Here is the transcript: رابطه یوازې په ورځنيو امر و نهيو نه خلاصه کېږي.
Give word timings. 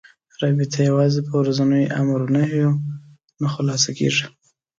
رابطه 0.41 0.79
یوازې 0.89 1.19
په 1.27 1.33
ورځنيو 1.41 1.91
امر 2.01 2.19
و 2.23 2.31
نهيو 2.37 2.71
نه 3.41 3.47
خلاصه 3.53 3.89
کېږي. 3.97 4.25